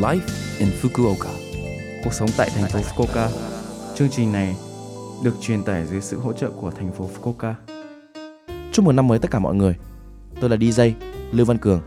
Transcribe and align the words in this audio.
Life 0.00 0.20
in 0.58 0.68
Fukuoka. 0.82 1.30
Cuộc 2.04 2.12
sống 2.12 2.28
tại 2.36 2.50
thành 2.54 2.70
phố 2.70 2.78
Fukuoka. 2.78 3.28
Chương 3.94 4.08
trình 4.10 4.32
này 4.32 4.56
được 5.24 5.34
truyền 5.40 5.62
tải 5.62 5.86
dưới 5.86 6.00
sự 6.00 6.18
hỗ 6.18 6.32
trợ 6.32 6.50
của 6.50 6.70
thành 6.70 6.92
phố 6.92 7.10
Fukuoka. 7.20 7.54
Chúc 8.72 8.84
mừng 8.84 8.96
năm 8.96 9.08
mới 9.08 9.18
tất 9.18 9.30
cả 9.30 9.38
mọi 9.38 9.54
người. 9.54 9.76
Tôi 10.40 10.50
là 10.50 10.56
DJ 10.56 10.92
Lưu 11.32 11.46
Văn 11.46 11.58
Cường. 11.58 11.80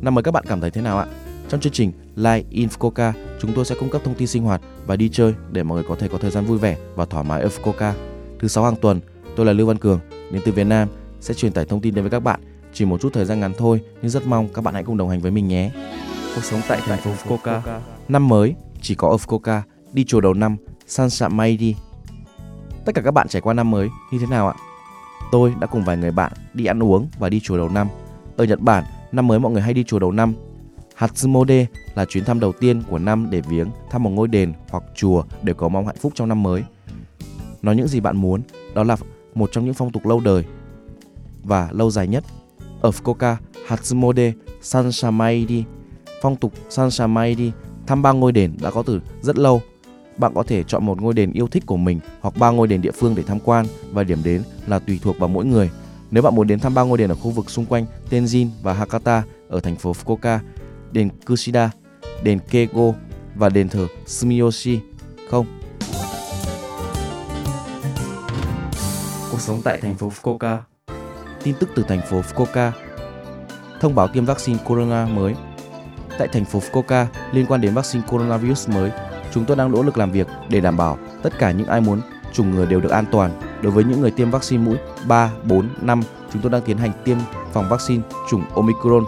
Năm 0.00 0.14
mới 0.14 0.22
các 0.22 0.30
bạn 0.30 0.44
cảm 0.48 0.60
thấy 0.60 0.70
thế 0.70 0.80
nào 0.80 0.98
ạ? 0.98 1.06
Trong 1.48 1.60
chương 1.60 1.72
trình 1.72 1.92
Live 2.16 2.42
in 2.50 2.68
Fukuoka, 2.68 3.12
chúng 3.40 3.52
tôi 3.54 3.64
sẽ 3.64 3.74
cung 3.80 3.90
cấp 3.90 4.02
thông 4.04 4.14
tin 4.14 4.28
sinh 4.28 4.42
hoạt 4.42 4.60
và 4.86 4.96
đi 4.96 5.08
chơi 5.08 5.34
để 5.52 5.62
mọi 5.62 5.76
người 5.76 5.88
có 5.88 5.94
thể 5.94 6.08
có 6.08 6.18
thời 6.18 6.30
gian 6.30 6.44
vui 6.44 6.58
vẻ 6.58 6.76
và 6.94 7.04
thoải 7.04 7.24
mái 7.24 7.42
ở 7.42 7.48
Fukuoka. 7.48 7.92
Thứ 8.38 8.48
sáu 8.48 8.64
hàng 8.64 8.76
tuần, 8.76 9.00
tôi 9.36 9.46
là 9.46 9.52
Lưu 9.52 9.66
Văn 9.66 9.78
Cường, 9.78 10.00
đến 10.30 10.42
từ 10.44 10.52
Việt 10.52 10.64
Nam 10.64 10.88
sẽ 11.20 11.34
truyền 11.34 11.52
tải 11.52 11.64
thông 11.64 11.80
tin 11.80 11.94
đến 11.94 12.04
với 12.04 12.10
các 12.10 12.20
bạn. 12.20 12.40
Chỉ 12.72 12.84
một 12.84 13.00
chút 13.00 13.12
thời 13.12 13.24
gian 13.24 13.40
ngắn 13.40 13.52
thôi, 13.58 13.80
nhưng 14.02 14.10
rất 14.10 14.26
mong 14.26 14.48
các 14.48 14.64
bạn 14.64 14.74
hãy 14.74 14.84
cùng 14.84 14.96
đồng 14.96 15.08
hành 15.08 15.20
với 15.20 15.30
mình 15.30 15.48
nhé. 15.48 15.70
Cuộc 16.34 16.44
sống 16.44 16.60
tại 16.68 16.80
thành 16.84 16.98
phố 16.98 17.10
Fukuoka. 17.10 17.60
Năm 18.08 18.28
mới 18.28 18.54
chỉ 18.80 18.94
có 18.94 19.08
ở 19.08 19.16
Fukuoka, 19.16 19.60
đi 19.92 20.04
chùa 20.04 20.20
đầu 20.20 20.34
năm, 20.34 20.56
san 20.86 21.10
shamayi 21.10 21.56
đi 21.56 21.76
Tất 22.84 22.94
cả 22.94 23.02
các 23.02 23.10
bạn 23.10 23.28
trải 23.28 23.42
qua 23.42 23.54
năm 23.54 23.70
mới 23.70 23.90
như 24.12 24.18
thế 24.18 24.26
nào 24.26 24.48
ạ? 24.48 24.54
Tôi 25.32 25.54
đã 25.60 25.66
cùng 25.66 25.84
vài 25.84 25.96
người 25.96 26.10
bạn 26.10 26.32
đi 26.54 26.64
ăn 26.64 26.82
uống 26.82 27.08
và 27.18 27.28
đi 27.28 27.40
chùa 27.40 27.56
đầu 27.56 27.68
năm. 27.68 27.88
Ở 28.36 28.44
Nhật 28.44 28.60
Bản, 28.60 28.84
năm 29.12 29.26
mới 29.26 29.38
mọi 29.38 29.52
người 29.52 29.62
hay 29.62 29.74
đi 29.74 29.84
chùa 29.84 29.98
đầu 29.98 30.12
năm. 30.12 30.34
Hatsumode 30.94 31.66
là 31.94 32.04
chuyến 32.04 32.24
thăm 32.24 32.40
đầu 32.40 32.52
tiên 32.52 32.82
của 32.90 32.98
năm 32.98 33.30
để 33.30 33.40
viếng 33.40 33.68
thăm 33.90 34.02
một 34.02 34.10
ngôi 34.10 34.28
đền 34.28 34.52
hoặc 34.70 34.84
chùa 34.94 35.24
để 35.42 35.54
cầu 35.58 35.68
mong 35.68 35.86
hạnh 35.86 35.96
phúc 36.00 36.12
trong 36.14 36.28
năm 36.28 36.42
mới. 36.42 36.64
Nói 37.62 37.76
những 37.76 37.88
gì 37.88 38.00
bạn 38.00 38.16
muốn, 38.16 38.42
đó 38.74 38.84
là 38.84 38.96
một 39.34 39.52
trong 39.52 39.64
những 39.64 39.74
phong 39.74 39.92
tục 39.92 40.06
lâu 40.06 40.20
đời 40.20 40.44
và 41.42 41.68
lâu 41.72 41.90
dài 41.90 42.08
nhất. 42.08 42.24
Ở 42.80 42.90
Fukuoka, 42.90 43.36
Hatsumode 43.66 44.32
Sanshamaidi, 44.62 45.64
phong 46.22 46.36
tục 46.36 46.52
Sanshamaidi 46.70 47.52
thăm 47.86 48.02
ba 48.02 48.12
ngôi 48.12 48.32
đền 48.32 48.56
đã 48.62 48.70
có 48.70 48.82
từ 48.82 49.00
rất 49.22 49.38
lâu. 49.38 49.62
Bạn 50.16 50.32
có 50.34 50.42
thể 50.42 50.62
chọn 50.62 50.86
một 50.86 51.02
ngôi 51.02 51.14
đền 51.14 51.32
yêu 51.32 51.46
thích 51.46 51.62
của 51.66 51.76
mình 51.76 52.00
hoặc 52.20 52.34
ba 52.38 52.50
ngôi 52.50 52.66
đền 52.66 52.82
địa 52.82 52.90
phương 52.90 53.14
để 53.14 53.22
tham 53.22 53.38
quan 53.44 53.66
và 53.92 54.04
điểm 54.04 54.18
đến 54.24 54.42
là 54.66 54.78
tùy 54.78 55.00
thuộc 55.02 55.18
vào 55.18 55.28
mỗi 55.28 55.44
người. 55.44 55.70
Nếu 56.10 56.22
bạn 56.22 56.34
muốn 56.34 56.46
đến 56.46 56.60
thăm 56.60 56.74
ba 56.74 56.82
ngôi 56.82 56.98
đền 56.98 57.10
ở 57.10 57.14
khu 57.14 57.30
vực 57.30 57.50
xung 57.50 57.64
quanh 57.64 57.86
Tenjin 58.10 58.48
và 58.62 58.72
Hakata 58.72 59.22
ở 59.48 59.60
thành 59.60 59.76
phố 59.76 59.92
Fukuoka, 59.92 60.38
đền 60.92 61.08
Kushida, 61.26 61.70
đền 62.22 62.38
Kego 62.50 62.92
và 63.34 63.48
đền 63.48 63.68
thờ 63.68 63.86
Sumiyoshi 64.06 64.80
không? 65.30 65.46
Cuộc 69.30 69.40
sống 69.40 69.60
tại 69.64 69.78
thành 69.80 69.94
phố 69.94 70.12
Fukuoka. 70.22 70.58
Tin 71.42 71.54
tức 71.60 71.70
từ 71.74 71.84
thành 71.88 72.00
phố 72.10 72.20
Fukuoka. 72.20 72.70
Thông 73.80 73.94
báo 73.94 74.08
tiêm 74.08 74.24
vaccine 74.24 74.58
corona 74.64 75.06
mới. 75.06 75.34
Tại 76.18 76.28
thành 76.28 76.44
phố 76.44 76.58
Fukuoka 76.58 77.06
liên 77.32 77.46
quan 77.46 77.60
đến 77.60 77.74
vaccine 77.74 78.04
coronavirus 78.10 78.68
mới, 78.68 78.90
chúng 79.32 79.44
tôi 79.44 79.56
đang 79.56 79.72
nỗ 79.72 79.82
lực 79.82 79.98
làm 79.98 80.12
việc 80.12 80.26
để 80.48 80.60
đảm 80.60 80.76
bảo 80.76 80.98
tất 81.22 81.38
cả 81.38 81.50
những 81.50 81.66
ai 81.66 81.80
muốn 81.80 82.00
chủng 82.32 82.50
ngừa 82.50 82.66
đều 82.66 82.80
được 82.80 82.90
an 82.90 83.04
toàn. 83.12 83.30
Đối 83.62 83.72
với 83.72 83.84
những 83.84 84.00
người 84.00 84.10
tiêm 84.10 84.30
vaccine 84.30 84.64
mũi 84.64 84.76
3, 85.08 85.30
4, 85.44 85.68
5, 85.80 86.02
chúng 86.32 86.42
tôi 86.42 86.52
đang 86.52 86.62
tiến 86.62 86.78
hành 86.78 86.92
tiêm 87.04 87.18
phòng 87.52 87.68
vaccine 87.68 88.02
chủng 88.30 88.44
Omicron. 88.54 89.04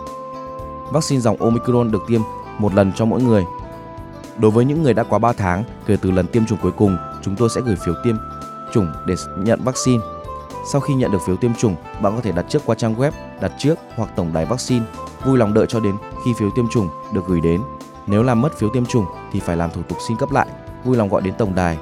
Vaccine 0.92 1.20
dòng 1.20 1.36
Omicron 1.36 1.90
được 1.90 2.02
tiêm 2.08 2.20
một 2.58 2.74
lần 2.74 2.92
cho 2.92 3.04
mỗi 3.04 3.22
người. 3.22 3.44
Đối 4.38 4.50
với 4.50 4.64
những 4.64 4.82
người 4.82 4.94
đã 4.94 5.02
quá 5.02 5.18
3 5.18 5.32
tháng 5.32 5.64
kể 5.86 5.96
từ 6.00 6.10
lần 6.10 6.26
tiêm 6.26 6.46
chủng 6.46 6.58
cuối 6.62 6.72
cùng, 6.72 6.96
chúng 7.22 7.36
tôi 7.36 7.48
sẽ 7.54 7.60
gửi 7.60 7.76
phiếu 7.84 7.94
tiêm 8.04 8.16
chủng 8.72 8.92
để 9.06 9.14
nhận 9.38 9.60
vaccine. 9.64 10.02
Sau 10.72 10.80
khi 10.80 10.94
nhận 10.94 11.12
được 11.12 11.18
phiếu 11.26 11.36
tiêm 11.36 11.54
chủng, 11.54 11.76
bạn 12.02 12.16
có 12.16 12.20
thể 12.22 12.32
đặt 12.32 12.46
trước 12.48 12.62
qua 12.66 12.74
trang 12.74 12.94
web 12.94 13.10
đặt 13.40 13.52
trước 13.58 13.78
hoặc 13.96 14.10
tổng 14.16 14.32
đài 14.32 14.46
vaccine. 14.46 14.84
Vui 15.24 15.38
lòng 15.38 15.54
đợi 15.54 15.66
cho 15.68 15.80
đến 15.80 15.96
khi 16.26 16.32
phiếu 16.32 16.50
tiêm 16.50 16.68
chủng 16.68 16.88
được 17.12 17.26
gửi 17.26 17.40
đến. 17.40 17.60
Nếu 18.06 18.22
làm 18.22 18.40
mất 18.40 18.58
phiếu 18.58 18.68
tiêm 18.68 18.86
chủng 18.86 19.04
thì 19.32 19.40
phải 19.40 19.56
làm 19.56 19.70
thủ 19.70 19.82
tục 19.82 19.98
xin 20.08 20.16
cấp 20.16 20.32
lại. 20.32 20.46
Vui 20.84 20.96
lòng 20.96 21.08
gọi 21.08 21.22
đến 21.22 21.34
tổng 21.38 21.54
đài. 21.54 21.78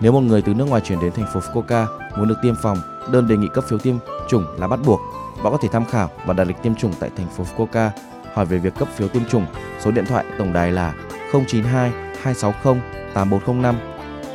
Nếu 0.00 0.12
một 0.12 0.20
người 0.20 0.42
từ 0.42 0.54
nước 0.54 0.68
ngoài 0.68 0.82
chuyển 0.84 1.00
đến 1.00 1.12
thành 1.12 1.26
phố 1.34 1.40
Fukuoka 1.40 1.86
muốn 2.18 2.28
được 2.28 2.34
tiêm 2.42 2.54
phòng, 2.62 2.78
đơn 3.12 3.28
đề 3.28 3.36
nghị 3.36 3.48
cấp 3.54 3.64
phiếu 3.68 3.78
tiêm 3.78 3.96
chủng 4.28 4.44
là 4.58 4.68
bắt 4.68 4.80
buộc. 4.86 5.00
Bạn 5.42 5.52
có 5.52 5.58
thể 5.62 5.68
tham 5.72 5.84
khảo 5.84 6.10
và 6.26 6.34
đặt 6.34 6.44
lịch 6.44 6.62
tiêm 6.62 6.74
chủng 6.74 6.92
tại 7.00 7.10
thành 7.16 7.26
phố 7.36 7.44
Fukuoka. 7.44 7.90
Hỏi 8.34 8.46
về 8.46 8.58
việc 8.58 8.74
cấp 8.78 8.88
phiếu 8.96 9.08
tiêm 9.08 9.24
chủng, 9.24 9.46
số 9.80 9.90
điện 9.90 10.04
thoại 10.06 10.24
tổng 10.38 10.52
đài 10.52 10.72
là 10.72 10.94
092 11.32 11.90
260 12.22 12.80
8405 13.14 13.76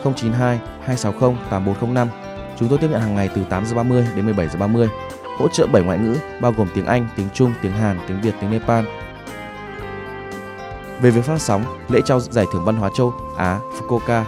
092 0.04 0.60
260 0.80 1.36
8405. 1.50 2.08
Chúng 2.60 2.70
tôi 2.70 2.78
tiếp 2.78 2.88
nhận 2.92 3.02
hàng 3.02 3.16
ngày 3.16 3.30
từ 3.36 3.44
8 3.50 3.66
giờ 3.66 3.76
30 3.76 4.08
đến 4.16 4.26
17 4.26 4.48
giờ 4.48 4.60
30. 4.60 4.90
Hỗ 5.38 5.48
trợ 5.48 5.68
7 5.68 5.84
ngoại 5.84 6.00
ngữ 6.00 6.18
bao 6.42 6.54
gồm 6.58 6.68
tiếng 6.74 6.86
Anh, 6.86 7.08
tiếng 7.16 7.28
Trung, 7.34 7.54
tiếng 7.62 7.72
Hàn, 7.72 8.00
tiếng 8.08 8.22
Việt, 8.22 8.34
tiếng 8.42 8.52
Nepal. 8.52 8.86
Về 11.02 11.12
việc 11.12 11.26
phát 11.26 11.42
sóng, 11.42 11.64
lễ 11.90 12.02
trao 12.06 12.20
giải 12.20 12.46
thưởng 12.54 12.66
văn 12.66 12.76
hóa 12.76 12.90
châu 12.96 13.14
Á 13.38 13.60
Fukuoka. 13.80 14.24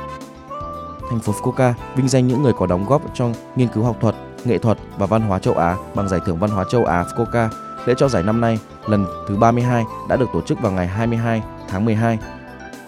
Thành 1.09 1.19
phố 1.19 1.33
Fukuoka 1.33 1.73
vinh 1.95 2.07
danh 2.07 2.28
những 2.28 2.44
người 2.44 2.53
có 2.53 2.66
đóng 2.66 2.85
góp 2.85 3.01
trong 3.13 3.33
nghiên 3.55 3.67
cứu 3.67 3.83
học 3.83 3.95
thuật, 4.01 4.16
nghệ 4.45 4.57
thuật 4.57 4.78
và 4.97 5.05
văn 5.05 5.22
hóa 5.22 5.39
châu 5.39 5.53
Á 5.53 5.75
bằng 5.95 6.09
giải 6.09 6.19
thưởng 6.25 6.39
văn 6.39 6.50
hóa 6.50 6.66
châu 6.72 6.85
Á 6.85 7.03
Fukuoka. 7.03 7.50
Lễ 7.85 7.94
trao 7.97 8.09
giải 8.09 8.23
năm 8.23 8.41
nay 8.41 8.59
lần 8.88 9.05
thứ 9.28 9.35
32 9.35 9.85
đã 10.09 10.16
được 10.16 10.29
tổ 10.33 10.41
chức 10.41 10.59
vào 10.59 10.72
ngày 10.72 10.88
22 10.88 11.44
tháng 11.69 11.85
12. 11.85 12.19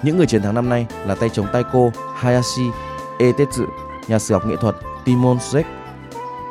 Những 0.03 0.17
người 0.17 0.25
chiến 0.25 0.41
thắng 0.41 0.55
năm 0.55 0.69
nay 0.69 0.87
là 1.05 1.15
tay 1.15 1.29
chống 1.29 1.47
taiko 1.53 1.79
Hayashi 2.15 2.69
Etetsu, 3.19 3.63
nhà 4.07 4.19
sử 4.19 4.33
học 4.33 4.45
nghệ 4.45 4.55
thuật 4.55 4.75
Timon 5.05 5.37
Zek, 5.37 5.63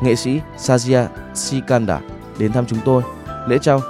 nghệ 0.02 0.14
sĩ 0.14 0.40
Sajia 0.58 1.06
Shikanda 1.34 2.00
đến 2.38 2.52
thăm 2.52 2.66
chúng 2.66 2.78
tôi. 2.84 3.02
Lễ 3.46 3.58
trao 3.62 3.80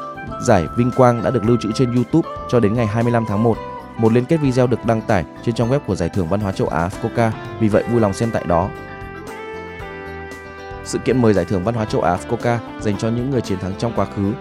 giải 0.43 0.67
vinh 0.77 0.91
quang 0.91 1.23
đã 1.23 1.31
được 1.31 1.45
lưu 1.45 1.57
trữ 1.61 1.73
trên 1.73 1.95
YouTube 1.95 2.29
cho 2.49 2.61
đến 2.61 2.75
ngày 2.75 2.87
25 2.87 3.25
tháng 3.29 3.43
1. 3.43 3.59
Một 3.97 4.13
liên 4.13 4.25
kết 4.25 4.37
video 4.37 4.67
được 4.67 4.85
đăng 4.87 5.01
tải 5.01 5.25
trên 5.45 5.55
trang 5.55 5.71
web 5.71 5.79
của 5.79 5.95
Giải 5.95 6.09
thưởng 6.09 6.29
Văn 6.29 6.41
hóa 6.41 6.53
châu 6.53 6.69
Á 6.69 6.89
Fukuoka, 6.89 7.31
vì 7.61 7.69
vậy 7.69 7.83
vui 7.91 8.01
lòng 8.01 8.13
xem 8.13 8.31
tại 8.33 8.45
đó. 8.47 8.69
Sự 10.85 10.99
kiện 10.99 11.23
mời 11.23 11.35
Giải 11.35 11.45
thưởng 11.45 11.65
Văn 11.65 11.75
hóa 11.75 11.85
châu 11.85 12.01
Á 12.01 12.17
Fukuoka 12.17 12.59
dành 12.81 12.97
cho 12.99 13.09
những 13.09 13.31
người 13.31 13.41
chiến 13.41 13.59
thắng 13.59 13.75
trong 13.79 13.93
quá 13.97 14.07
khứ. 14.17 14.33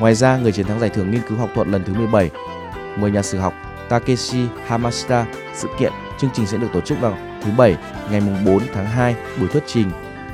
Ngoài 0.00 0.14
ra, 0.14 0.36
người 0.36 0.52
chiến 0.52 0.66
thắng 0.66 0.80
Giải 0.80 0.90
thưởng 0.90 1.10
Nghiên 1.10 1.22
cứu 1.28 1.38
học 1.38 1.50
thuật 1.54 1.68
lần 1.68 1.84
thứ 1.84 1.94
17 1.94 2.30
mời 2.96 3.10
nhà 3.10 3.22
sử 3.22 3.38
học 3.38 3.54
Takeshi 3.88 4.46
Hamashita. 4.66 5.26
Sự 5.54 5.68
kiện 5.78 5.92
chương 6.18 6.30
trình 6.34 6.46
sẽ 6.46 6.58
được 6.58 6.68
tổ 6.72 6.80
chức 6.80 7.00
vào 7.00 7.18
thứ 7.42 7.50
bảy 7.56 7.76
ngày 8.10 8.22
4 8.46 8.58
tháng 8.74 8.86
2 8.86 9.16
buổi 9.40 9.48
thuyết 9.48 9.62
trình 9.66 9.90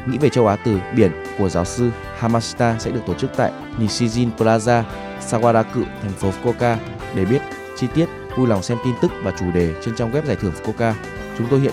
Nghĩ 0.07 0.19
về 0.19 0.29
châu 0.29 0.47
Á 0.47 0.57
từ 0.65 0.81
biển 0.97 1.13
của 1.39 1.49
giáo 1.49 1.65
sư 1.65 1.91
Hamashita 2.19 2.77
sẽ 2.79 2.91
được 2.91 3.01
tổ 3.07 3.15
chức 3.15 3.31
tại 3.37 3.53
Nishijin 3.79 4.29
Plaza, 4.39 4.83
Sawaraku, 5.31 5.85
thành 6.03 6.13
phố 6.13 6.31
Fukuoka. 6.43 6.77
Để 7.15 7.25
biết 7.25 7.43
chi 7.79 7.87
tiết, 7.95 8.07
vui 8.37 8.47
lòng 8.47 8.63
xem 8.63 8.79
tin 8.85 8.95
tức 9.03 9.13
và 9.23 9.33
chủ 9.39 9.53
đề 9.55 9.73
trên 9.85 9.97
trang 9.97 10.13
web 10.13 10.25
giải 10.25 10.37
thưởng 10.41 10.53
Fukuoka. 10.63 10.93
Chúng 11.39 11.47
tôi 11.51 11.61
hiện 11.61 11.73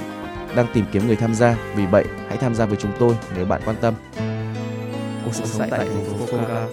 đang 0.56 0.68
tìm 0.74 0.86
kiếm 0.92 1.08
người 1.08 1.16
tham 1.16 1.36
gia, 1.36 1.58
vì 1.76 1.86
vậy 1.86 2.06
hãy 2.28 2.38
tham 2.38 2.56
gia 2.56 2.66
với 2.66 2.78
chúng 2.82 2.92
tôi 3.00 3.18
nếu 3.36 3.46
bạn 3.46 3.62
quan 3.66 3.76
tâm. 3.82 3.94
Cuộc 5.26 5.32
sống 5.34 5.70
tại 5.70 5.80
thành 5.80 6.06
phố 6.06 6.26
Fukuoka. 6.26 6.68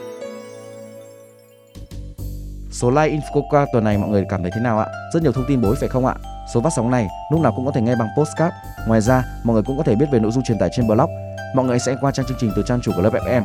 Số 2.71 2.91
like 2.91 3.09
in 3.09 3.21
Fukuoka 3.21 3.67
tuần 3.73 3.85
này 3.85 3.99
mọi 3.99 4.11
người 4.11 4.25
cảm 4.29 4.43
thấy 4.43 4.51
thế 4.55 4.61
nào 4.61 4.79
ạ? 4.79 4.87
Rất 5.15 5.23
nhiều 5.23 5.33
thông 5.33 5.45
tin 5.49 5.63
ích 5.63 5.79
phải 5.81 5.89
không 5.89 6.07
ạ? 6.07 6.15
Số 6.55 6.61
phát 6.61 6.71
sóng 6.77 6.91
này 6.91 7.09
lúc 7.33 7.41
nào 7.41 7.53
cũng 7.57 7.67
có 7.67 7.73
thể 7.73 7.81
nghe 7.81 7.95
bằng 7.99 8.09
postcard. 8.19 8.55
Ngoài 8.87 9.01
ra, 9.01 9.25
mọi 9.45 9.55
người 9.55 9.63
cũng 9.63 9.79
có 9.79 9.83
thể 9.83 9.95
biết 9.95 10.07
về 10.13 10.19
nội 10.19 10.33
dung 10.33 10.45
truyền 10.45 10.59
tải 10.59 10.69
trên 10.77 10.87
blog. 10.87 11.11
Mọi 11.55 11.67
người 11.67 11.79
sẽ 11.79 11.97
qua 12.01 12.11
trang 12.11 12.27
chương 12.27 12.39
trình 12.41 12.51
từ 12.57 12.63
trang 12.67 12.81
chủ 12.81 12.93
của 12.97 13.03
lớp 13.03 13.13
FM. 13.13 13.43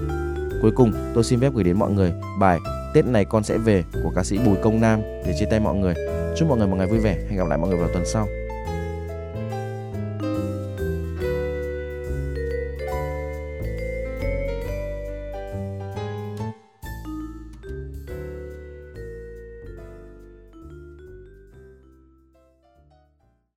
Cuối 0.63 0.71
cùng, 0.71 0.93
tôi 1.15 1.25
xin 1.25 1.41
phép 1.41 1.53
gửi 1.55 1.65
đến 1.65 1.79
mọi 1.79 1.91
người 1.91 2.13
bài 2.41 2.59
Tết 2.95 3.07
này 3.07 3.25
con 3.25 3.45
sẽ 3.45 3.59
về 3.59 3.85
của 4.03 4.13
ca 4.15 4.25
sĩ 4.25 4.39
Bùi 4.39 4.57
Công 4.63 4.81
Nam 4.81 5.01
để 5.27 5.35
chia 5.39 5.47
tay 5.51 5.61
mọi 5.61 5.75
người. 5.75 5.95
Chúc 6.37 6.49
mọi 6.49 6.59
người 6.59 6.67
một 6.67 6.77
ngày 6.77 6.87
vui 6.87 6.99
vẻ. 6.99 7.17
Hẹn 7.29 7.39
gặp 7.39 7.49
lại 7.49 7.59
mọi 7.59 7.69
người 7.69 7.79
vào 7.79 7.89
tuần 7.93 8.05
sau. 8.07 8.29